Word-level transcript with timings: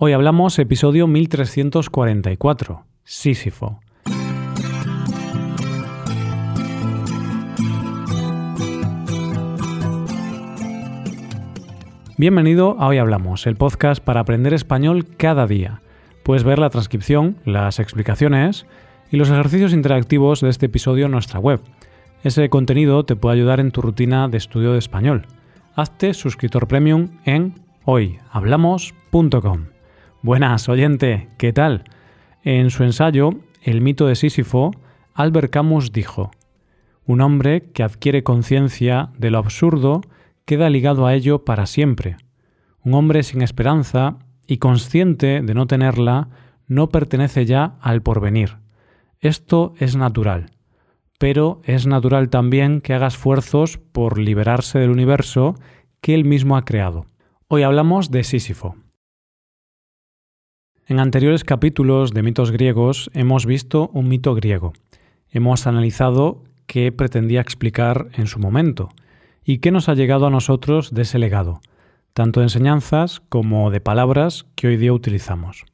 Hoy 0.00 0.12
hablamos 0.12 0.56
episodio 0.60 1.08
1344, 1.08 2.84
Sísifo. 3.02 3.80
Bienvenido 12.16 12.76
a 12.78 12.86
Hoy 12.86 12.98
Hablamos, 12.98 13.48
el 13.48 13.56
podcast 13.56 14.00
para 14.00 14.20
aprender 14.20 14.54
español 14.54 15.04
cada 15.16 15.48
día. 15.48 15.82
Puedes 16.22 16.44
ver 16.44 16.60
la 16.60 16.70
transcripción, 16.70 17.38
las 17.44 17.80
explicaciones 17.80 18.66
y 19.10 19.16
los 19.16 19.30
ejercicios 19.30 19.72
interactivos 19.72 20.40
de 20.42 20.50
este 20.50 20.66
episodio 20.66 21.06
en 21.06 21.10
nuestra 21.10 21.40
web. 21.40 21.60
Ese 22.22 22.48
contenido 22.50 23.04
te 23.04 23.16
puede 23.16 23.34
ayudar 23.34 23.58
en 23.58 23.72
tu 23.72 23.82
rutina 23.82 24.28
de 24.28 24.38
estudio 24.38 24.74
de 24.74 24.78
español. 24.78 25.26
Hazte 25.74 26.14
suscriptor 26.14 26.68
premium 26.68 27.18
en 27.24 27.54
hoyhablamos.com. 27.84 29.77
Buenas, 30.20 30.68
oyente, 30.68 31.28
¿qué 31.38 31.52
tal? 31.52 31.84
En 32.42 32.70
su 32.70 32.82
ensayo 32.82 33.30
El 33.62 33.80
mito 33.80 34.08
de 34.08 34.16
Sísifo, 34.16 34.72
Albert 35.14 35.52
Camus 35.52 35.92
dijo, 35.92 36.32
Un 37.06 37.20
hombre 37.20 37.70
que 37.70 37.84
adquiere 37.84 38.24
conciencia 38.24 39.10
de 39.16 39.30
lo 39.30 39.38
absurdo 39.38 40.00
queda 40.44 40.70
ligado 40.70 41.06
a 41.06 41.14
ello 41.14 41.44
para 41.44 41.66
siempre. 41.66 42.16
Un 42.82 42.94
hombre 42.94 43.22
sin 43.22 43.42
esperanza 43.42 44.18
y 44.48 44.58
consciente 44.58 45.40
de 45.40 45.54
no 45.54 45.68
tenerla 45.68 46.30
no 46.66 46.88
pertenece 46.88 47.46
ya 47.46 47.76
al 47.80 48.02
porvenir. 48.02 48.56
Esto 49.20 49.74
es 49.78 49.94
natural. 49.94 50.50
Pero 51.20 51.60
es 51.62 51.86
natural 51.86 52.28
también 52.28 52.80
que 52.80 52.92
haga 52.92 53.06
esfuerzos 53.06 53.78
por 53.78 54.18
liberarse 54.18 54.80
del 54.80 54.90
universo 54.90 55.54
que 56.00 56.14
él 56.14 56.24
mismo 56.24 56.56
ha 56.56 56.64
creado. 56.64 57.06
Hoy 57.46 57.62
hablamos 57.62 58.10
de 58.10 58.24
Sísifo. 58.24 58.74
En 60.90 61.00
anteriores 61.00 61.44
capítulos 61.44 62.14
de 62.14 62.22
mitos 62.22 62.50
griegos 62.50 63.10
hemos 63.12 63.44
visto 63.44 63.90
un 63.92 64.08
mito 64.08 64.34
griego. 64.34 64.72
Hemos 65.30 65.66
analizado 65.66 66.44
qué 66.66 66.92
pretendía 66.92 67.42
explicar 67.42 68.06
en 68.14 68.26
su 68.26 68.38
momento 68.38 68.88
y 69.44 69.58
qué 69.58 69.70
nos 69.70 69.90
ha 69.90 69.94
llegado 69.94 70.26
a 70.26 70.30
nosotros 70.30 70.94
de 70.94 71.02
ese 71.02 71.18
legado, 71.18 71.60
tanto 72.14 72.40
de 72.40 72.46
enseñanzas 72.46 73.20
como 73.28 73.70
de 73.70 73.82
palabras 73.82 74.46
que 74.54 74.68
hoy 74.68 74.78
día 74.78 74.94
utilizamos. 74.94 75.66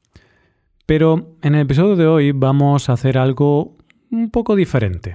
Pero 0.85 1.29
en 1.43 1.55
el 1.55 1.61
episodio 1.61 1.95
de 1.95 2.09
hoy 2.09 2.33
vamos 2.33 2.89
a 2.89 2.95
hacer 2.95 3.17
algo 3.17 3.77
un 4.11 4.33
poco 4.33 4.57
diferente. 4.57 5.15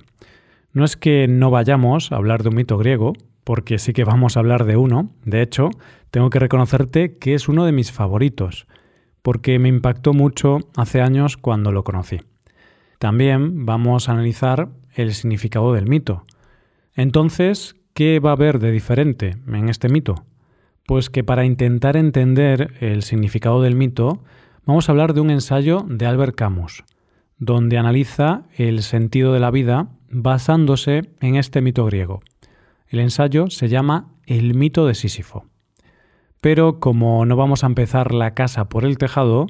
No 0.72 0.86
es 0.86 0.96
que 0.96 1.28
no 1.28 1.52
vayamos 1.52 2.14
a 2.14 2.16
hablar 2.16 2.44
de 2.44 2.50
un 2.50 2.56
mito 2.56 2.78
griego, 2.78 3.16
porque 3.44 3.78
sí 3.80 3.92
que 3.92 4.06
vamos 4.06 4.38
a 4.38 4.40
hablar 4.40 4.64
de 4.64 4.78
uno. 4.78 5.10
De 5.26 5.42
hecho, 5.42 5.72
tengo 6.10 6.30
que 6.30 6.40
reconocerte 6.40 7.18
que 7.18 7.34
es 7.34 7.50
uno 7.50 7.66
de 7.66 7.74
mis 7.74 7.92
favoritos, 7.92 8.66
porque 9.22 9.60
me 9.60 9.70
impactó 9.70 10.14
mucho 10.14 10.60
hace 10.76 11.02
años 11.02 11.38
cuando 11.38 11.72
lo 11.72 11.84
conocí. 11.84 12.20
También 12.98 13.66
vamos 13.66 14.10
a 14.10 14.14
analizar 14.14 14.70
el 14.96 15.14
significado 15.14 15.74
del 15.74 15.88
mito. 15.88 16.26
Entonces, 16.96 17.76
¿Qué 18.00 18.22
va 18.22 18.30
a 18.30 18.34
haber 18.34 18.60
de 18.60 18.72
diferente 18.72 19.36
en 19.46 19.68
este 19.68 19.90
mito? 19.90 20.24
Pues 20.86 21.10
que 21.10 21.26
para 21.26 21.44
intentar 21.44 21.98
entender 21.98 22.74
el 22.80 23.04
significado 23.04 23.62
del 23.62 23.76
mito, 23.76 24.24
vamos 24.66 24.88
a 24.88 24.94
hablar 24.94 25.14
de 25.14 25.20
un 25.20 25.30
ensayo 25.30 25.86
de 25.86 26.06
Albert 26.06 26.34
Camus, 26.36 26.86
donde 27.40 27.78
analiza 27.78 28.44
el 28.56 28.84
sentido 28.84 29.34
de 29.34 29.42
la 29.42 29.52
vida 29.52 29.90
basándose 30.10 31.10
en 31.20 31.36
este 31.36 31.60
mito 31.60 31.84
griego. 31.86 32.22
El 32.88 33.02
ensayo 33.02 33.50
se 33.50 33.68
llama 33.68 34.14
El 34.26 34.56
mito 34.56 34.88
de 34.88 34.96
Sísifo. 34.96 35.46
Pero 36.42 36.80
como 36.80 37.26
no 37.26 37.36
vamos 37.36 37.64
a 37.64 37.68
empezar 37.68 38.14
la 38.14 38.34
casa 38.34 38.70
por 38.70 38.86
el 38.86 38.98
tejado, 38.98 39.48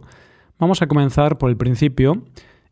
vamos 0.58 0.82
a 0.82 0.88
comenzar 0.88 1.38
por 1.38 1.50
el 1.50 1.58
principio 1.58 2.24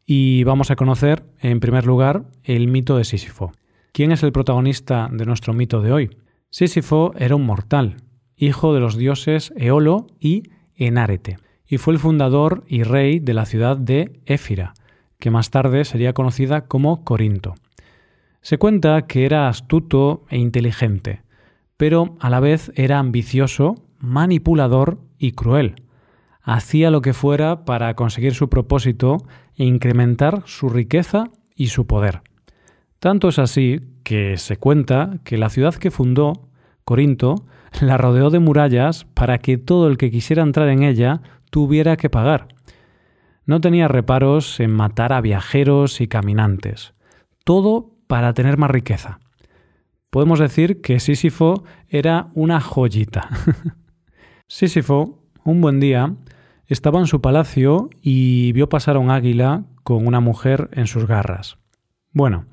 y 0.05 0.43
vamos 0.43 0.71
a 0.71 0.75
conocer, 0.75 1.23
en 1.39 1.59
primer 1.59 1.85
lugar, 1.85 2.25
el 2.43 2.67
mito 2.67 2.97
de 2.97 3.03
Sísifo. 3.03 3.51
¿Quién 3.91 4.11
es 4.11 4.23
el 4.23 4.31
protagonista 4.31 5.09
de 5.11 5.25
nuestro 5.25 5.53
mito 5.53 5.81
de 5.81 5.91
hoy? 5.91 6.17
Sísifo 6.49 7.13
era 7.17 7.35
un 7.35 7.45
mortal, 7.45 7.97
hijo 8.35 8.73
de 8.73 8.79
los 8.79 8.95
dioses 8.95 9.53
Eolo 9.57 10.07
y 10.19 10.43
Enárete, 10.75 11.37
y 11.67 11.77
fue 11.77 11.93
el 11.93 11.99
fundador 11.99 12.63
y 12.67 12.83
rey 12.83 13.19
de 13.19 13.33
la 13.33 13.45
ciudad 13.45 13.77
de 13.77 14.21
Éfira, 14.25 14.73
que 15.19 15.31
más 15.31 15.49
tarde 15.49 15.83
sería 15.83 16.13
conocida 16.13 16.65
como 16.65 17.03
Corinto. 17.03 17.55
Se 18.41 18.57
cuenta 18.57 19.07
que 19.07 19.25
era 19.25 19.49
astuto 19.49 20.25
e 20.29 20.37
inteligente, 20.37 21.21
pero 21.75 22.15
a 22.19 22.29
la 22.29 22.39
vez 22.39 22.71
era 22.75 22.99
ambicioso, 22.99 23.75
manipulador 23.99 24.99
y 25.17 25.31
cruel. 25.31 25.83
Hacía 26.41 26.91
lo 26.91 27.01
que 27.01 27.13
fuera 27.13 27.65
para 27.65 27.93
conseguir 27.95 28.33
su 28.33 28.49
propósito 28.49 29.17
e 29.55 29.65
incrementar 29.65 30.43
su 30.45 30.69
riqueza 30.69 31.25
y 31.55 31.67
su 31.67 31.87
poder. 31.87 32.21
Tanto 32.99 33.27
es 33.29 33.39
así 33.39 33.81
que 34.03 34.37
se 34.37 34.57
cuenta 34.57 35.19
que 35.23 35.37
la 35.37 35.49
ciudad 35.49 35.75
que 35.75 35.91
fundó, 35.91 36.49
Corinto, 36.83 37.45
la 37.81 37.97
rodeó 37.97 38.29
de 38.29 38.39
murallas 38.39 39.05
para 39.13 39.39
que 39.39 39.57
todo 39.57 39.87
el 39.87 39.97
que 39.97 40.09
quisiera 40.09 40.43
entrar 40.43 40.69
en 40.69 40.83
ella 40.83 41.21
tuviera 41.49 41.97
que 41.97 42.09
pagar. 42.09 42.47
No 43.45 43.61
tenía 43.61 43.87
reparos 43.87 44.59
en 44.59 44.71
matar 44.71 45.13
a 45.13 45.21
viajeros 45.21 46.01
y 46.01 46.07
caminantes. 46.07 46.93
Todo 47.43 47.91
para 48.07 48.33
tener 48.33 48.57
más 48.57 48.71
riqueza. 48.71 49.19
Podemos 50.09 50.39
decir 50.39 50.81
que 50.81 50.99
Sísifo 50.99 51.63
era 51.87 52.27
una 52.33 52.59
joyita. 52.61 53.29
Sísifo, 54.49 55.19
un 55.43 55.59
buen 55.59 55.81
día, 55.81 56.15
estaba 56.67 56.99
en 56.99 57.07
su 57.07 57.19
palacio 57.19 57.89
y 58.01 58.53
vio 58.53 58.69
pasar 58.69 58.95
a 58.95 58.99
un 58.99 59.09
águila 59.09 59.65
con 59.83 60.07
una 60.07 60.21
mujer 60.21 60.69
en 60.71 60.87
sus 60.87 61.05
garras. 61.05 61.57
Bueno, 62.13 62.45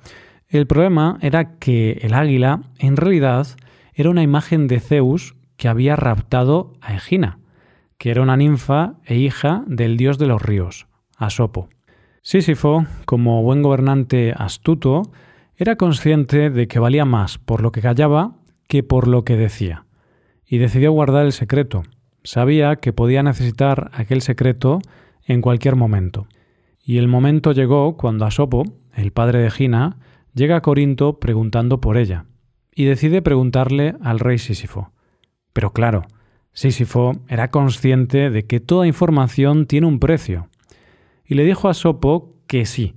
el 0.48 0.66
problema 0.66 1.18
era 1.20 1.56
que 1.58 1.92
el 2.02 2.14
águila, 2.14 2.62
en 2.80 2.96
realidad, 2.96 3.46
era 3.94 4.10
una 4.10 4.24
imagen 4.24 4.66
de 4.66 4.80
Zeus 4.80 5.36
que 5.56 5.68
había 5.68 5.94
raptado 5.94 6.72
a 6.80 6.94
Egina, 6.94 7.38
que 7.96 8.10
era 8.10 8.22
una 8.22 8.36
ninfa 8.36 8.94
e 9.04 9.16
hija 9.16 9.62
del 9.68 9.96
dios 9.96 10.18
de 10.18 10.26
los 10.26 10.42
ríos, 10.42 10.88
Asopo. 11.16 11.68
Sísifo, 12.22 12.86
como 13.04 13.40
buen 13.44 13.62
gobernante 13.62 14.34
astuto, 14.36 15.02
era 15.56 15.76
consciente 15.76 16.50
de 16.50 16.66
que 16.66 16.80
valía 16.80 17.04
más 17.04 17.38
por 17.38 17.62
lo 17.62 17.70
que 17.70 17.82
callaba 17.82 18.34
que 18.66 18.82
por 18.82 19.06
lo 19.06 19.24
que 19.24 19.36
decía, 19.36 19.84
y 20.46 20.58
decidió 20.58 20.92
guardar 20.92 21.26
el 21.26 21.32
secreto. 21.32 21.82
Sabía 22.22 22.76
que 22.76 22.92
podía 22.92 23.22
necesitar 23.22 23.90
aquel 23.92 24.22
secreto 24.22 24.80
en 25.26 25.40
cualquier 25.40 25.76
momento. 25.76 26.26
Y 26.82 26.98
el 26.98 27.08
momento 27.08 27.52
llegó 27.52 27.96
cuando 27.96 28.26
Asopo, 28.26 28.64
el 28.94 29.12
padre 29.12 29.40
de 29.40 29.46
Egina, 29.48 29.98
llega 30.34 30.56
a 30.56 30.62
Corinto 30.62 31.18
preguntando 31.18 31.80
por 31.80 31.96
ella 31.96 32.26
y 32.74 32.84
decide 32.84 33.22
preguntarle 33.22 33.94
al 34.02 34.20
rey 34.20 34.38
Sísifo. 34.38 34.92
Pero 35.52 35.72
claro, 35.72 36.06
Sísifo 36.52 37.12
era 37.28 37.50
consciente 37.50 38.30
de 38.30 38.46
que 38.46 38.60
toda 38.60 38.86
información 38.86 39.66
tiene 39.66 39.86
un 39.86 39.98
precio 39.98 40.48
y 41.24 41.34
le 41.34 41.44
dijo 41.44 41.68
a 41.68 41.74
Sopo 41.74 42.34
que 42.46 42.66
sí, 42.66 42.94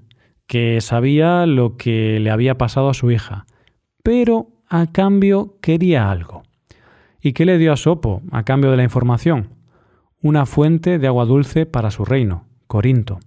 que 0.48 0.82
sabía 0.82 1.46
lo 1.46 1.78
que 1.78 2.20
le 2.20 2.30
había 2.30 2.58
pasado 2.58 2.90
a 2.90 2.94
su 2.94 3.12
hija, 3.12 3.46
pero 4.04 4.50
a 4.68 4.92
cambio 4.92 5.58
quería 5.62 6.12
algo. 6.12 6.44
¿Y 7.22 7.34
qué 7.34 7.46
le 7.46 7.58
dio 7.58 7.74
a 7.74 7.78
Sopo 7.78 8.22
a 8.32 8.44
cambio 8.44 8.72
de 8.72 8.78
la 8.78 8.84
información? 8.84 9.50
Una 10.22 10.46
fuente 10.46 11.00
de 11.00 11.08
agua 11.08 11.26
dulce 11.26 11.66
para 11.66 11.92
su 11.92 12.06
reino, 12.06 12.46
Corinto. 12.68 13.20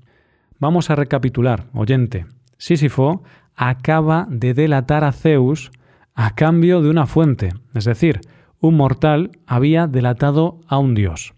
Vamos 0.59 0.91
a 0.91 0.97
recapitular, 0.97 1.67
oyente. 1.73 2.27
Sísifo 2.59 3.23
acaba 3.57 4.27
de 4.31 4.55
delatar 4.55 5.05
a 5.05 5.13
Zeus 5.13 5.71
a 6.15 6.35
cambio 6.35 6.83
de 6.83 6.91
una 6.91 7.07
fuente, 7.07 7.51
es 7.75 7.85
decir, 7.85 8.21
un 8.61 8.77
mortal 8.77 9.31
había 9.47 9.87
delatado 9.87 10.61
a 10.69 10.79
un 10.79 10.95
dios. 10.95 11.35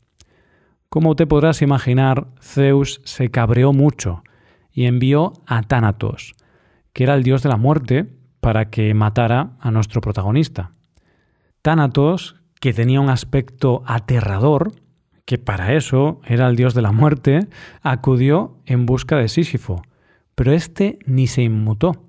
Como 0.89 1.15
te 1.17 1.27
podrás 1.27 1.63
imaginar, 1.63 2.27
Zeus 2.41 3.01
se 3.05 3.31
cabreó 3.31 3.73
mucho 3.73 4.25
y 4.73 4.87
envió 4.87 5.33
a 5.47 5.63
Tánatos, 5.63 6.35
que 6.93 7.05
era 7.05 7.15
el 7.15 7.23
dios 7.23 7.43
de 7.43 7.49
la 7.49 7.57
muerte, 7.57 8.07
para 8.41 8.71
que 8.71 8.93
matara 8.93 9.53
a 9.61 9.71
nuestro 9.71 10.01
protagonista. 10.01 10.73
Tánatos, 11.63 12.42
que 12.63 12.73
tenía 12.73 13.01
un 13.01 13.11
aspecto 13.11 13.83
aterrador, 13.87 14.71
que 15.25 15.37
para 15.37 15.75
eso 15.75 16.21
era 16.25 16.49
el 16.49 16.55
dios 16.55 16.75
de 16.75 16.83
la 16.83 16.93
muerte, 16.93 17.49
acudió 17.83 18.57
en 18.67 18.87
busca 18.87 19.17
de 19.17 19.29
Sísifo, 19.29 19.83
pero 20.37 20.53
éste 20.53 21.01
ni 21.05 21.27
se 21.27 21.43
inmutó. 21.43 22.05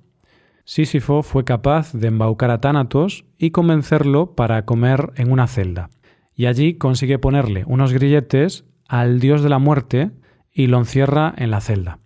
Sísifo 0.63 1.23
fue 1.23 1.43
capaz 1.43 1.93
de 1.93 2.09
embaucar 2.09 2.51
a 2.51 2.61
Tánatos 2.61 3.25
y 3.39 3.49
convencerlo 3.49 4.35
para 4.35 4.63
comer 4.63 5.11
en 5.15 5.31
una 5.31 5.47
celda. 5.47 5.89
Y 6.35 6.45
allí 6.45 6.75
consigue 6.75 7.17
ponerle 7.17 7.63
unos 7.65 7.91
grilletes 7.91 8.63
al 8.87 9.19
dios 9.19 9.41
de 9.41 9.49
la 9.49 9.57
muerte 9.57 10.11
y 10.51 10.67
lo 10.67 10.77
encierra 10.77 11.33
en 11.35 11.49
la 11.49 11.61
celda. 11.61 11.97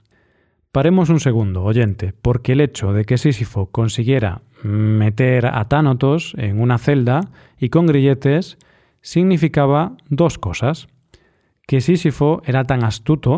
Paremos 0.78 1.10
un 1.10 1.20
segundo, 1.20 1.64
oyente, 1.64 2.14
porque 2.22 2.52
el 2.52 2.62
hecho 2.62 2.94
de 2.94 3.04
que 3.04 3.18
Sísifo 3.18 3.72
consiguiera 3.72 4.44
meter 4.62 5.48
a 5.48 5.68
Tánatos 5.68 6.36
en 6.38 6.62
una 6.62 6.78
celda 6.78 7.22
y 7.58 7.70
con 7.70 7.88
grilletes 7.88 8.60
significaba 9.02 9.98
dos 10.08 10.38
cosas. 10.38 10.88
que 11.66 11.82
Sísifo 11.82 12.44
era 12.46 12.64
tan 12.66 12.84
astuto 12.84 13.38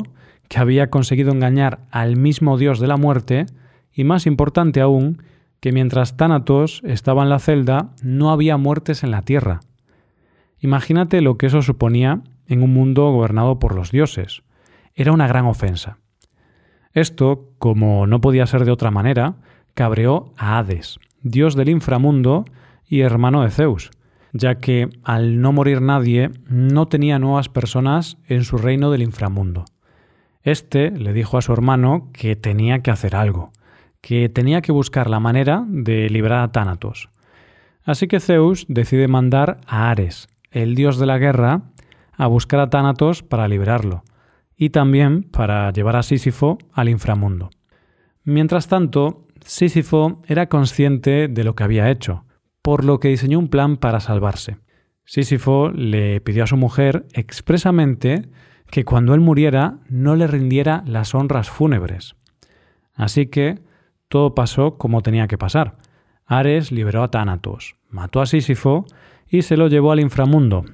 que 0.49 0.59
había 0.59 0.89
conseguido 0.89 1.31
engañar 1.31 1.79
al 1.91 2.17
mismo 2.17 2.57
dios 2.57 2.81
de 2.81 2.87
la 2.87 2.97
muerte 2.97 3.45
y 3.93 4.03
más 4.03 4.25
importante 4.25 4.81
aún, 4.81 5.23
que 5.61 5.71
mientras 5.71 6.17
Tánatos 6.17 6.81
estaba 6.83 7.23
en 7.23 7.29
la 7.29 7.39
celda 7.39 7.91
no 8.03 8.31
había 8.31 8.57
muertes 8.57 9.01
en 9.01 9.11
la 9.11 9.21
tierra. 9.21 9.61
Imagínate 10.59 11.21
lo 11.21 11.37
que 11.37 11.45
eso 11.45 11.61
suponía 11.61 12.21
en 12.47 12.63
un 12.63 12.73
mundo 12.73 13.09
gobernado 13.13 13.59
por 13.59 13.75
los 13.75 13.91
dioses. 13.91 14.43
Era 14.93 15.13
una 15.13 15.29
gran 15.29 15.45
ofensa. 15.45 15.99
Esto, 16.93 17.51
como 17.59 18.07
no 18.07 18.21
podía 18.21 18.47
ser 18.47 18.65
de 18.65 18.71
otra 18.71 18.91
manera, 18.91 19.35
cabreó 19.73 20.33
a 20.37 20.57
Hades, 20.57 20.99
dios 21.21 21.55
del 21.55 21.69
inframundo 21.69 22.45
y 22.87 23.01
hermano 23.01 23.43
de 23.43 23.51
Zeus, 23.51 23.91
ya 24.33 24.55
que 24.55 24.89
al 25.03 25.41
no 25.41 25.51
morir 25.53 25.81
nadie 25.81 26.31
no 26.47 26.87
tenía 26.87 27.19
nuevas 27.19 27.49
personas 27.49 28.17
en 28.27 28.43
su 28.43 28.57
reino 28.57 28.91
del 28.91 29.03
inframundo. 29.03 29.65
Este 30.41 30.91
le 30.91 31.13
dijo 31.13 31.37
a 31.37 31.41
su 31.41 31.53
hermano 31.53 32.09
que 32.13 32.35
tenía 32.35 32.79
que 32.79 32.91
hacer 32.91 33.15
algo, 33.15 33.51
que 34.01 34.29
tenía 34.29 34.61
que 34.61 34.71
buscar 34.71 35.09
la 35.09 35.19
manera 35.19 35.63
de 35.67 36.09
librar 36.09 36.43
a 36.43 36.51
Tánatos. 36.51 37.09
Así 37.83 38.07
que 38.07 38.19
Zeus 38.19 38.65
decide 38.67 39.07
mandar 39.07 39.61
a 39.67 39.89
Ares, 39.89 40.29
el 40.51 40.75
dios 40.75 40.97
de 40.97 41.05
la 41.05 41.17
guerra, 41.17 41.61
a 42.13 42.27
buscar 42.27 42.59
a 42.59 42.69
Tánatos 42.69 43.23
para 43.23 43.47
liberarlo, 43.47 44.03
y 44.61 44.71
también 44.71 45.23
para 45.23 45.71
llevar 45.71 45.95
a 45.95 46.03
Sísifo 46.03 46.57
al 46.73 46.89
inframundo. 46.89 47.49
Mientras 48.25 48.67
tanto, 48.67 49.25
Sísifo 49.39 50.21
era 50.27 50.49
consciente 50.49 51.29
de 51.29 51.43
lo 51.45 51.55
que 51.55 51.63
había 51.63 51.89
hecho, 51.89 52.25
por 52.61 52.83
lo 52.83 52.99
que 52.99 53.07
diseñó 53.07 53.39
un 53.39 53.47
plan 53.47 53.77
para 53.77 54.01
salvarse. 54.01 54.57
Sísifo 55.05 55.71
le 55.71 56.19
pidió 56.19 56.43
a 56.43 56.47
su 56.47 56.57
mujer 56.57 57.07
expresamente 57.13 58.29
que 58.69 58.83
cuando 58.83 59.13
él 59.13 59.21
muriera 59.21 59.79
no 59.87 60.17
le 60.17 60.27
rindiera 60.27 60.83
las 60.85 61.15
honras 61.15 61.49
fúnebres. 61.49 62.17
Así 62.93 63.27
que 63.27 63.61
todo 64.09 64.35
pasó 64.35 64.77
como 64.77 65.01
tenía 65.01 65.29
que 65.29 65.37
pasar. 65.37 65.77
Ares 66.25 66.73
liberó 66.73 67.01
a 67.01 67.11
Tánatos, 67.11 67.77
mató 67.87 68.19
a 68.19 68.25
Sísifo 68.25 68.85
y 69.25 69.43
se 69.43 69.55
lo 69.55 69.69
llevó 69.69 69.93
al 69.93 70.01
inframundo. 70.01 70.65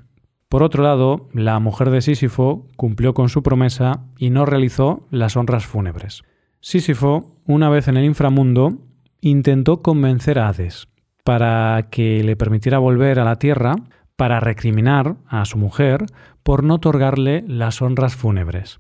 Por 0.56 0.64
otro 0.64 0.84
lado, 0.84 1.28
la 1.34 1.60
mujer 1.60 1.90
de 1.90 2.02
Sísifo 2.02 2.66
cumplió 2.78 3.14
con 3.14 3.28
su 3.28 3.44
promesa 3.44 4.06
y 4.18 4.30
no 4.30 4.46
realizó 4.46 5.06
las 5.12 5.36
honras 5.36 5.66
fúnebres. 5.66 6.24
Sísifo, 6.62 7.36
una 7.46 7.68
vez 7.68 7.90
en 7.90 7.98
el 7.98 8.06
inframundo, 8.06 8.78
intentó 9.20 9.82
convencer 9.82 10.40
a 10.40 10.48
Hades 10.48 10.88
para 11.26 11.90
que 11.92 12.24
le 12.24 12.38
permitiera 12.38 12.80
volver 12.80 13.20
a 13.20 13.26
la 13.26 13.36
tierra 13.36 13.76
para 14.16 14.40
recriminar 14.40 15.18
a 15.28 15.44
su 15.44 15.58
mujer 15.58 16.06
por 16.42 16.64
no 16.64 16.76
otorgarle 16.76 17.44
las 17.50 17.82
honras 17.82 18.16
fúnebres. 18.16 18.80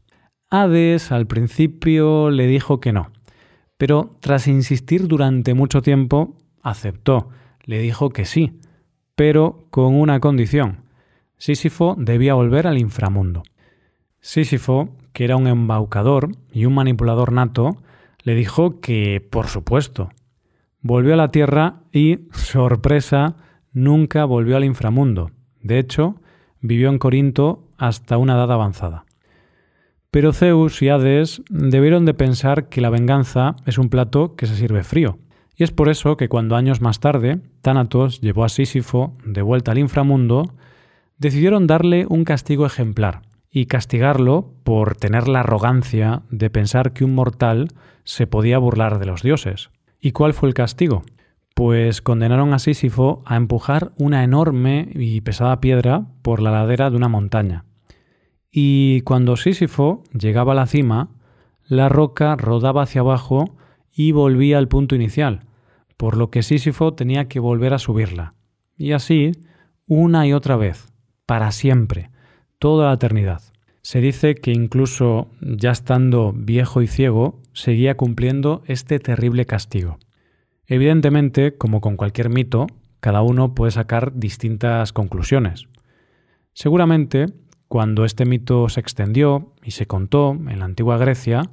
Hades 0.49 1.11
al 1.11 1.27
principio 1.27 2.29
le 2.31 2.47
dijo 2.47 2.79
que 2.79 2.93
no, 2.93 3.11
pero 3.77 4.15
tras 4.21 4.47
insistir 4.47 5.09
durante 5.09 5.53
mucho 5.53 5.81
tiempo, 5.81 6.37
aceptó, 6.61 7.31
le 7.65 7.79
dijo 7.79 8.11
que 8.11 8.23
sí, 8.23 8.61
pero 9.17 9.67
con 9.71 9.93
una 9.93 10.21
condición. 10.21 10.84
Sísifo 11.37 11.95
debía 11.97 12.33
volver 12.33 12.67
al 12.67 12.77
inframundo. 12.77 13.43
Sísifo, 14.19 14.89
que 15.13 15.25
era 15.25 15.35
un 15.35 15.47
embaucador 15.47 16.31
y 16.51 16.65
un 16.65 16.73
manipulador 16.73 17.31
nato, 17.31 17.77
le 18.23 18.35
dijo 18.35 18.79
que, 18.79 19.25
por 19.29 19.47
supuesto. 19.47 20.09
Volvió 20.81 21.13
a 21.13 21.17
la 21.17 21.29
tierra 21.29 21.81
y, 21.91 22.19
sorpresa, 22.31 23.35
nunca 23.71 24.25
volvió 24.25 24.57
al 24.57 24.63
inframundo. 24.63 25.31
De 25.61 25.79
hecho, 25.79 26.15
vivió 26.61 26.89
en 26.89 26.99
Corinto 26.99 27.67
hasta 27.77 28.17
una 28.17 28.33
edad 28.33 28.51
avanzada. 28.51 29.05
Pero 30.11 30.31
Zeus 30.31 30.81
y 30.81 30.89
Hades 30.89 31.41
debieron 31.49 32.05
de 32.05 32.13
pensar 32.13 32.69
que 32.69 32.81
la 32.81 32.89
venganza 32.89 33.57
es 33.65 33.77
un 33.77 33.89
plato 33.89 34.35
que 34.35 34.45
se 34.45 34.55
sirve 34.55 34.83
frío. 34.83 35.19
Y 35.57 35.63
es 35.63 35.71
por 35.71 35.89
eso 35.89 36.17
que 36.17 36.29
cuando 36.29 36.55
años 36.55 36.81
más 36.81 36.99
tarde 36.99 37.41
Tánatos 37.61 38.21
llevó 38.21 38.45
a 38.45 38.49
Sísifo 38.49 39.17
de 39.25 39.41
vuelta 39.41 39.71
al 39.71 39.77
inframundo, 39.77 40.53
decidieron 41.17 41.67
darle 41.67 42.05
un 42.09 42.23
castigo 42.23 42.65
ejemplar 42.65 43.21
y 43.49 43.67
castigarlo 43.67 44.53
por 44.63 44.95
tener 44.97 45.27
la 45.27 45.39
arrogancia 45.39 46.23
de 46.29 46.49
pensar 46.49 46.91
que 46.93 47.05
un 47.05 47.15
mortal 47.15 47.69
se 48.03 48.27
podía 48.27 48.57
burlar 48.57 48.99
de 48.99 49.05
los 49.05 49.21
dioses. 49.23 49.69
¿Y 49.99 50.11
cuál 50.11 50.33
fue 50.33 50.49
el 50.49 50.53
castigo? 50.53 51.03
Pues 51.53 52.01
condenaron 52.01 52.53
a 52.53 52.59
Sísifo 52.59 53.23
a 53.25 53.37
empujar 53.37 53.93
una 53.97 54.25
enorme 54.25 54.89
y 54.93 55.21
pesada 55.21 55.61
piedra 55.61 56.05
por 56.21 56.41
la 56.41 56.51
ladera 56.51 56.89
de 56.89 56.97
una 56.97 57.07
montaña. 57.07 57.63
Y 58.51 59.01
cuando 59.01 59.37
Sísifo 59.37 60.03
llegaba 60.13 60.51
a 60.51 60.55
la 60.55 60.67
cima, 60.67 61.09
la 61.65 61.87
roca 61.87 62.35
rodaba 62.35 62.83
hacia 62.83 63.01
abajo 63.01 63.55
y 63.91 64.11
volvía 64.11 64.57
al 64.57 64.67
punto 64.67 64.95
inicial, 64.95 65.45
por 65.95 66.17
lo 66.17 66.29
que 66.29 66.43
Sísifo 66.43 66.93
tenía 66.93 67.29
que 67.29 67.39
volver 67.39 67.73
a 67.73 67.79
subirla. 67.79 68.33
Y 68.77 68.91
así, 68.91 69.31
una 69.87 70.27
y 70.27 70.33
otra 70.33 70.57
vez, 70.57 70.91
para 71.25 71.51
siempre, 71.51 72.09
toda 72.59 72.87
la 72.87 72.93
eternidad. 72.93 73.41
Se 73.81 74.01
dice 74.01 74.35
que 74.35 74.51
incluso 74.51 75.29
ya 75.41 75.71
estando 75.71 76.33
viejo 76.33 76.81
y 76.81 76.87
ciego, 76.87 77.41
seguía 77.53 77.95
cumpliendo 77.97 78.63
este 78.65 78.99
terrible 78.99 79.45
castigo. 79.45 79.99
Evidentemente, 80.65 81.57
como 81.57 81.81
con 81.81 81.95
cualquier 81.95 82.29
mito, 82.29 82.67
cada 82.99 83.21
uno 83.21 83.53
puede 83.53 83.71
sacar 83.71 84.13
distintas 84.15 84.91
conclusiones. 84.91 85.67
Seguramente 86.53 87.27
cuando 87.67 88.05
este 88.05 88.25
mito 88.25 88.69
se 88.69 88.79
extendió 88.79 89.53
y 89.63 89.71
se 89.71 89.87
contó 89.87 90.31
en 90.31 90.59
la 90.59 90.65
antigua 90.65 90.97
Grecia, 90.97 91.49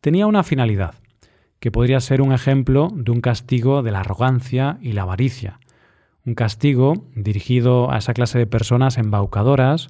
tenía 0.00 0.26
una 0.26 0.42
finalidad, 0.42 0.94
que 1.58 1.70
podría 1.70 2.00
ser 2.00 2.20
un 2.20 2.32
ejemplo 2.32 2.88
de 2.94 3.10
un 3.10 3.20
castigo 3.20 3.82
de 3.82 3.90
la 3.90 4.00
arrogancia 4.00 4.78
y 4.82 4.92
la 4.92 5.02
avaricia, 5.02 5.58
un 6.24 6.34
castigo 6.34 7.06
dirigido 7.14 7.90
a 7.90 7.98
esa 7.98 8.14
clase 8.14 8.38
de 8.38 8.46
personas 8.46 8.98
embaucadoras 8.98 9.88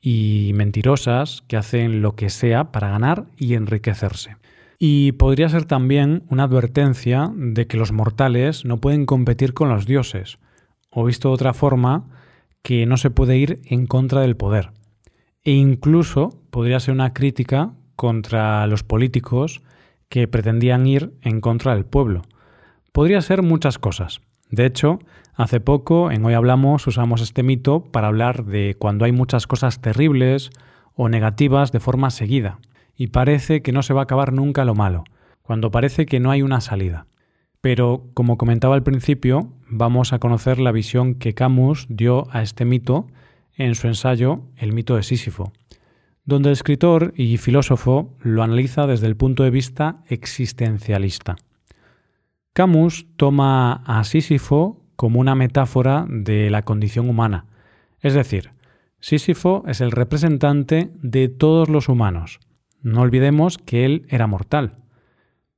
y 0.00 0.52
mentirosas 0.54 1.42
que 1.48 1.56
hacen 1.56 2.02
lo 2.02 2.16
que 2.16 2.30
sea 2.30 2.72
para 2.72 2.90
ganar 2.90 3.26
y 3.36 3.54
enriquecerse. 3.54 4.36
Y 4.78 5.12
podría 5.12 5.48
ser 5.48 5.64
también 5.64 6.24
una 6.28 6.44
advertencia 6.44 7.30
de 7.34 7.66
que 7.66 7.76
los 7.76 7.92
mortales 7.92 8.64
no 8.64 8.78
pueden 8.78 9.06
competir 9.06 9.54
con 9.54 9.68
los 9.68 9.86
dioses, 9.86 10.38
o 10.90 11.04
visto 11.04 11.28
de 11.28 11.34
otra 11.34 11.54
forma, 11.54 12.08
que 12.62 12.84
no 12.86 12.96
se 12.96 13.10
puede 13.10 13.38
ir 13.38 13.60
en 13.64 13.86
contra 13.86 14.20
del 14.20 14.36
poder 14.36 14.72
e 15.46 15.52
incluso 15.52 16.42
podría 16.50 16.80
ser 16.80 16.92
una 16.92 17.14
crítica 17.14 17.72
contra 17.94 18.66
los 18.66 18.82
políticos 18.82 19.62
que 20.08 20.26
pretendían 20.26 20.88
ir 20.88 21.12
en 21.22 21.40
contra 21.40 21.72
del 21.76 21.86
pueblo. 21.86 22.22
Podría 22.92 23.22
ser 23.22 23.42
muchas 23.42 23.78
cosas. 23.78 24.20
De 24.50 24.66
hecho, 24.66 25.00
hace 25.34 25.60
poco, 25.60 26.10
en 26.10 26.24
Hoy 26.24 26.34
Hablamos, 26.34 26.86
usamos 26.86 27.20
este 27.20 27.42
mito 27.42 27.84
para 27.84 28.08
hablar 28.08 28.44
de 28.44 28.76
cuando 28.78 29.04
hay 29.04 29.12
muchas 29.12 29.46
cosas 29.46 29.80
terribles 29.80 30.50
o 30.94 31.08
negativas 31.08 31.72
de 31.72 31.80
forma 31.80 32.10
seguida, 32.10 32.58
y 32.96 33.08
parece 33.08 33.62
que 33.62 33.72
no 33.72 33.82
se 33.82 33.92
va 33.92 34.00
a 34.00 34.04
acabar 34.04 34.32
nunca 34.32 34.64
lo 34.64 34.74
malo, 34.74 35.04
cuando 35.42 35.70
parece 35.70 36.06
que 36.06 36.20
no 36.20 36.30
hay 36.30 36.42
una 36.42 36.60
salida. 36.60 37.06
Pero, 37.60 38.06
como 38.14 38.38
comentaba 38.38 38.74
al 38.74 38.82
principio, 38.82 39.52
vamos 39.68 40.12
a 40.12 40.18
conocer 40.18 40.58
la 40.58 40.72
visión 40.72 41.14
que 41.14 41.34
Camus 41.34 41.86
dio 41.88 42.28
a 42.30 42.42
este 42.42 42.64
mito 42.64 43.08
en 43.56 43.74
su 43.74 43.88
ensayo 43.88 44.42
El 44.56 44.72
mito 44.72 44.96
de 44.96 45.02
Sísifo, 45.02 45.52
donde 46.24 46.50
el 46.50 46.52
escritor 46.52 47.12
y 47.16 47.36
filósofo 47.38 48.14
lo 48.20 48.42
analiza 48.42 48.86
desde 48.86 49.06
el 49.06 49.16
punto 49.16 49.42
de 49.42 49.50
vista 49.50 50.02
existencialista. 50.08 51.36
Camus 52.56 53.06
toma 53.18 53.82
a 53.84 54.02
Sísifo 54.04 54.82
como 54.96 55.20
una 55.20 55.34
metáfora 55.34 56.06
de 56.08 56.48
la 56.48 56.62
condición 56.62 57.10
humana, 57.10 57.44
es 58.00 58.14
decir, 58.14 58.52
Sísifo 58.98 59.62
es 59.66 59.82
el 59.82 59.90
representante 59.90 60.90
de 61.02 61.28
todos 61.28 61.68
los 61.68 61.90
humanos. 61.90 62.40
No 62.80 63.02
olvidemos 63.02 63.58
que 63.58 63.84
él 63.84 64.06
era 64.08 64.26
mortal. 64.26 64.78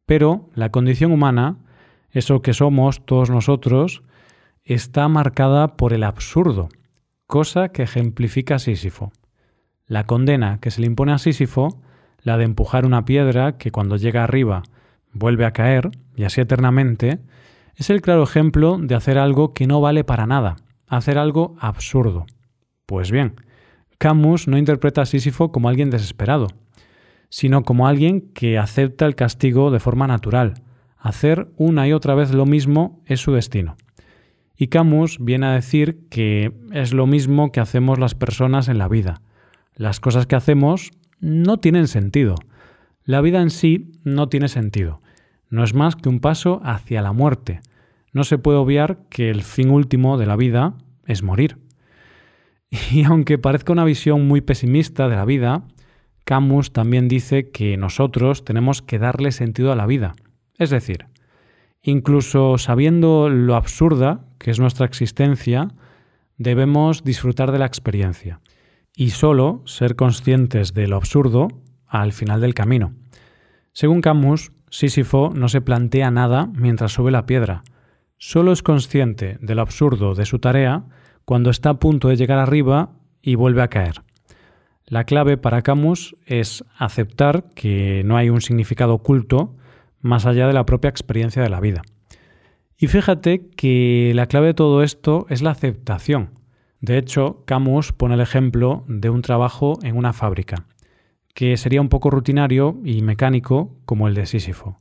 Pero 0.07 0.51
la 0.57 0.71
condición 0.73 1.13
humana, 1.13 1.59
eso 2.11 2.43
que 2.43 2.53
somos 2.53 3.07
todos 3.07 3.31
nosotros, 3.31 4.03
está 4.65 5.07
marcada 5.07 5.77
por 5.77 5.93
el 5.93 6.03
absurdo, 6.03 6.69
cosa 7.29 7.69
que 7.69 7.85
ejemplifica 7.85 8.59
Sísifo. 8.59 9.13
La 9.87 10.03
condena 10.03 10.59
que 10.61 10.73
se 10.73 10.81
le 10.81 10.89
impone 10.89 11.13
a 11.13 11.19
Sísifo, 11.19 11.81
la 12.23 12.37
de 12.39 12.45
empujar 12.45 12.85
una 12.85 13.05
piedra 13.05 13.57
que 13.57 13.71
cuando 13.71 13.95
llega 13.95 14.25
arriba 14.25 14.65
vuelve 15.13 15.45
a 15.45 15.53
caer, 15.53 15.91
y 16.17 16.25
así 16.25 16.41
eternamente, 16.41 17.21
es 17.77 17.91
el 17.91 18.03
claro 18.03 18.23
ejemplo 18.25 18.79
de 18.81 18.95
hacer 18.95 19.19
algo 19.19 19.55
que 19.55 19.67
no 19.67 19.81
vale 19.81 20.05
para 20.05 20.27
nada, 20.27 20.57
hacer 20.89 21.19
algo 21.19 21.57
absurdo. 21.61 22.27
Pues 22.87 23.11
bien, 23.11 23.37
Camus 23.99 24.49
no 24.49 24.59
interpreta 24.59 25.03
a 25.03 25.07
Sísifo 25.07 25.53
como 25.53 25.69
alguien 25.69 25.91
desesperado, 25.91 26.49
sino 27.29 27.63
como 27.63 27.87
alguien 27.87 28.33
que 28.33 28.59
acepta 28.59 29.07
el 29.07 29.15
castigo 29.15 29.71
de 29.71 29.81
forma 29.81 30.07
natural. 30.07 30.55
Hacer 30.97 31.49
una 31.57 31.87
y 31.87 31.93
otra 31.93 32.15
vez 32.15 32.33
lo 32.33 32.47
mismo 32.47 33.03
es 33.07 33.21
su 33.21 33.33
destino. 33.33 33.77
Y 34.57 34.69
Camus 34.69 35.19
viene 35.21 35.47
a 35.47 35.53
decir 35.53 36.09
que 36.11 36.53
es 36.73 36.93
lo 36.93 37.07
mismo 37.07 37.53
que 37.53 37.61
hacemos 37.61 37.99
las 37.99 38.15
personas 38.15 38.69
en 38.69 38.79
la 38.79 38.89
vida. 38.89 39.23
Las 39.75 40.01
cosas 40.01 40.27
que 40.27 40.35
hacemos 40.35 40.91
no 41.21 41.59
tienen 41.59 41.87
sentido. 41.87 42.35
La 43.09 43.23
vida 43.23 43.41
en 43.41 43.49
sí 43.49 43.91
no 44.05 44.29
tiene 44.29 44.49
sentido. 44.49 45.01
No 45.49 45.65
es 45.65 45.73
más 45.73 45.97
que 45.97 46.11
un 46.11 46.21
paso 46.21 46.61
hacia 46.63 47.01
la 47.01 47.15
muerte. 47.15 47.63
No 48.13 48.23
se 48.23 48.37
puede 48.37 48.59
obviar 48.59 48.99
que 49.09 49.31
el 49.31 49.45
fin 49.45 49.71
último 49.71 50.19
de 50.19 50.27
la 50.27 50.37
vida 50.37 50.75
es 51.07 51.23
morir. 51.23 51.57
Y 52.93 53.05
aunque 53.05 53.39
parezca 53.39 53.73
una 53.73 53.87
visión 53.87 54.29
muy 54.29 54.43
pesimista 54.43 55.09
de 55.09 55.17
la 55.17 55.25
vida, 55.25 55.63
Camus 56.25 56.75
también 56.75 57.09
dice 57.09 57.51
que 57.51 57.79
nosotros 57.79 58.45
tenemos 58.45 58.83
que 58.83 58.99
darle 58.99 59.33
sentido 59.33 59.73
a 59.73 59.77
la 59.77 59.87
vida. 59.87 60.13
Es 60.59 60.69
decir, 60.69 61.07
incluso 61.81 62.59
sabiendo 62.59 63.31
lo 63.31 63.55
absurda 63.55 64.27
que 64.37 64.51
es 64.51 64.61
nuestra 64.61 64.85
existencia, 64.85 65.69
debemos 66.37 67.05
disfrutar 67.05 67.53
de 67.53 67.59
la 67.59 67.65
experiencia 67.65 68.43
y 68.95 69.11
solo 69.11 69.63
ser 69.65 69.97
conscientes 69.97 70.75
de 70.75 70.89
lo 70.89 70.97
absurdo 70.97 71.49
al 71.89 72.13
final 72.13 72.41
del 72.41 72.55
camino. 72.55 72.93
Según 73.73 74.01
Camus, 74.01 74.53
Sísifo 74.71 75.33
no 75.35 75.49
se 75.49 75.61
plantea 75.61 76.11
nada 76.11 76.51
mientras 76.55 76.93
sube 76.93 77.11
la 77.11 77.27
piedra, 77.27 77.63
solo 78.19 78.53
es 78.53 78.63
consciente 78.63 79.39
de 79.41 79.55
lo 79.55 79.63
absurdo 79.63 80.15
de 80.15 80.27
su 80.27 80.39
tarea 80.39 80.85
cuando 81.25 81.51
está 81.51 81.71
a 81.71 81.79
punto 81.79 82.09
de 82.09 82.17
llegar 82.17 82.39
arriba 82.39 82.91
y 83.23 83.35
vuelve 83.35 83.63
a 83.63 83.69
caer. 83.69 84.03
La 84.87 85.05
clave 85.05 85.37
para 85.37 85.63
Camus 85.63 86.17
es 86.25 86.65
aceptar 86.79 87.45
que 87.55 88.03
no 88.05 88.17
hay 88.17 88.31
un 88.31 88.41
significado 88.41 88.95
oculto 88.95 89.55
más 90.01 90.25
allá 90.25 90.47
de 90.47 90.55
la 90.55 90.65
propia 90.65 90.89
experiencia 90.89 91.43
de 91.43 91.51
la 91.51 91.61
vida. 91.61 91.83
Y 92.79 92.87
fíjate 92.87 93.51
que 93.51 94.13
la 94.15 94.27
clave 94.27 94.49
de 94.49 94.55
todo 94.55 94.83
esto 94.83 95.27
es 95.29 95.43
la 95.43 95.51
aceptación. 95.51 96.31
De 96.81 96.97
hecho, 96.97 97.43
Camus 97.45 97.93
pone 97.93 98.15
el 98.15 98.21
ejemplo 98.21 98.85
de 98.87 99.11
un 99.11 99.21
trabajo 99.21 99.79
en 99.83 99.97
una 99.97 100.13
fábrica, 100.13 100.67
que 101.39 101.57
sería 101.57 101.81
un 101.81 101.89
poco 101.89 102.11
rutinario 102.11 102.81
y 102.83 103.01
mecánico 103.01 103.77
como 103.85 104.09
el 104.09 104.15
de 104.15 104.27
Sísifo. 104.27 104.77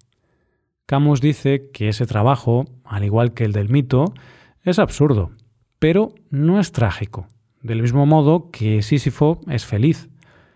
Camus 0.88 1.22
dice 1.22 1.70
que 1.72 1.88
ese 1.88 2.08
trabajo, 2.08 2.66
al 2.84 3.04
igual 3.04 3.36
que 3.36 3.46
el 3.46 3.52
del 3.52 3.70
mito, 3.70 4.06
es 4.64 4.80
absurdo, 4.80 5.30
pero 5.78 6.16
no 6.32 6.60
es 6.60 6.72
trágico, 6.72 7.28
del 7.62 7.84
mismo 7.84 8.08
modo 8.08 8.50
que 8.50 8.82
Sísifo 8.82 9.40
es 9.48 9.68
feliz. 9.68 10.10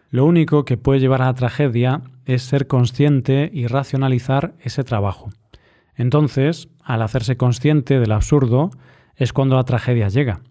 Lo 0.10 0.26
único 0.26 0.66
que 0.66 0.76
puede 0.76 1.00
llevar 1.00 1.22
a 1.22 1.28
la 1.28 1.36
tragedia 1.36 2.02
es 2.26 2.42
ser 2.42 2.66
consciente 2.66 3.52
y 3.54 3.68
racionalizar 3.68 4.56
ese 4.60 4.84
trabajo. 4.84 5.30
Entonces, 5.94 6.68
al 6.84 7.04
hacerse 7.04 7.38
consciente 7.38 8.00
del 8.00 8.14
absurdo, 8.14 8.72
es 9.16 9.34
cuando 9.34 9.56
la 9.56 9.66
tragedia 9.66 10.10
llega. 10.10 10.42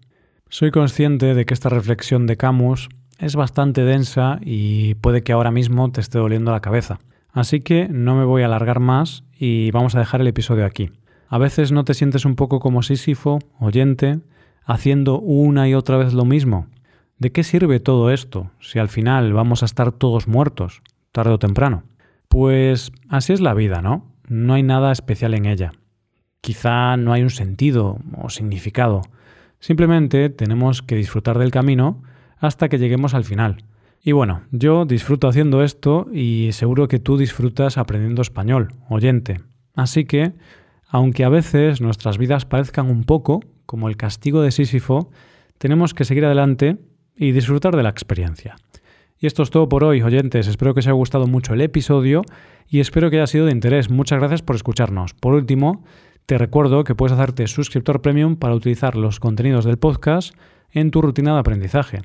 Soy 0.47 0.71
consciente 0.71 1.35
de 1.35 1.45
que 1.45 1.53
esta 1.53 1.67
reflexión 1.67 2.25
de 2.25 2.37
Camus 2.37 2.87
es 3.21 3.35
bastante 3.35 3.83
densa 3.85 4.39
y 4.41 4.95
puede 4.95 5.23
que 5.23 5.31
ahora 5.31 5.51
mismo 5.51 5.91
te 5.91 6.01
esté 6.01 6.17
doliendo 6.17 6.51
la 6.51 6.59
cabeza. 6.59 6.99
Así 7.31 7.61
que 7.61 7.87
no 7.87 8.15
me 8.15 8.25
voy 8.25 8.41
a 8.41 8.47
alargar 8.47 8.79
más 8.79 9.23
y 9.37 9.71
vamos 9.71 9.95
a 9.95 9.99
dejar 9.99 10.21
el 10.21 10.27
episodio 10.27 10.65
aquí. 10.65 10.89
A 11.29 11.37
veces 11.37 11.71
no 11.71 11.85
te 11.85 11.93
sientes 11.93 12.25
un 12.25 12.35
poco 12.35 12.59
como 12.59 12.83
Sísifo, 12.83 13.39
oyente, 13.59 14.19
haciendo 14.65 15.19
una 15.19 15.69
y 15.69 15.75
otra 15.75 15.97
vez 15.97 16.13
lo 16.13 16.25
mismo? 16.25 16.67
¿De 17.19 17.31
qué 17.31 17.43
sirve 17.43 17.79
todo 17.79 18.11
esto 18.11 18.51
si 18.59 18.79
al 18.79 18.89
final 18.89 19.31
vamos 19.33 19.61
a 19.61 19.65
estar 19.65 19.91
todos 19.91 20.27
muertos, 20.27 20.81
tarde 21.11 21.31
o 21.31 21.39
temprano? 21.39 21.83
Pues 22.27 22.91
así 23.07 23.33
es 23.33 23.39
la 23.39 23.53
vida, 23.53 23.81
¿no? 23.81 24.07
No 24.27 24.55
hay 24.55 24.63
nada 24.63 24.91
especial 24.91 25.35
en 25.35 25.45
ella. 25.45 25.73
Quizá 26.41 26.97
no 26.97 27.13
hay 27.13 27.21
un 27.21 27.29
sentido 27.29 27.99
o 28.17 28.29
significado. 28.29 29.03
Simplemente 29.59 30.29
tenemos 30.29 30.81
que 30.81 30.95
disfrutar 30.95 31.37
del 31.37 31.51
camino 31.51 32.01
hasta 32.41 32.67
que 32.67 32.79
lleguemos 32.79 33.13
al 33.13 33.23
final. 33.23 33.63
Y 34.03 34.13
bueno, 34.13 34.41
yo 34.51 34.85
disfruto 34.85 35.27
haciendo 35.27 35.63
esto 35.63 36.07
y 36.11 36.49
seguro 36.53 36.87
que 36.87 36.99
tú 36.99 37.17
disfrutas 37.17 37.77
aprendiendo 37.77 38.23
español, 38.23 38.73
oyente. 38.89 39.41
Así 39.75 40.05
que, 40.05 40.33
aunque 40.89 41.23
a 41.23 41.29
veces 41.29 41.81
nuestras 41.81 42.17
vidas 42.17 42.45
parezcan 42.45 42.89
un 42.89 43.03
poco 43.03 43.41
como 43.67 43.87
el 43.87 43.97
castigo 43.97 44.41
de 44.41 44.51
Sísifo, 44.51 45.11
tenemos 45.59 45.93
que 45.93 46.03
seguir 46.03 46.25
adelante 46.25 46.77
y 47.15 47.31
disfrutar 47.31 47.75
de 47.75 47.83
la 47.83 47.89
experiencia. 47.89 48.55
Y 49.19 49.27
esto 49.27 49.43
es 49.43 49.51
todo 49.51 49.69
por 49.69 49.83
hoy, 49.83 50.01
oyentes. 50.01 50.47
Espero 50.47 50.73
que 50.73 50.79
os 50.79 50.87
haya 50.87 50.93
gustado 50.93 51.27
mucho 51.27 51.53
el 51.53 51.61
episodio 51.61 52.23
y 52.67 52.79
espero 52.79 53.11
que 53.11 53.17
haya 53.17 53.27
sido 53.27 53.45
de 53.45 53.51
interés. 53.51 53.91
Muchas 53.91 54.17
gracias 54.17 54.41
por 54.41 54.55
escucharnos. 54.55 55.13
Por 55.13 55.35
último, 55.35 55.83
te 56.25 56.39
recuerdo 56.39 56.83
que 56.83 56.95
puedes 56.95 57.13
hacerte 57.13 57.45
suscriptor 57.45 58.01
premium 58.01 58.35
para 58.35 58.55
utilizar 58.55 58.95
los 58.95 59.19
contenidos 59.19 59.63
del 59.63 59.77
podcast 59.77 60.33
en 60.71 60.89
tu 60.89 61.03
rutina 61.03 61.33
de 61.33 61.39
aprendizaje. 61.39 62.01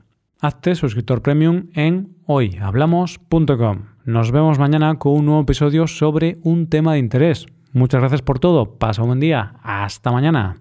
Hazte 0.46 0.76
suscriptor 0.76 1.22
premium 1.22 1.70
en 1.74 2.14
hoyhablamos.com. 2.26 3.78
Nos 4.04 4.30
vemos 4.30 4.60
mañana 4.60 4.96
con 4.96 5.14
un 5.14 5.26
nuevo 5.26 5.40
episodio 5.40 5.88
sobre 5.88 6.38
un 6.44 6.68
tema 6.68 6.92
de 6.92 7.00
interés. 7.00 7.46
Muchas 7.72 7.98
gracias 7.98 8.22
por 8.22 8.38
todo. 8.38 8.78
Pasa 8.78 9.02
un 9.02 9.08
buen 9.08 9.18
día. 9.18 9.54
Hasta 9.64 10.12
mañana. 10.12 10.56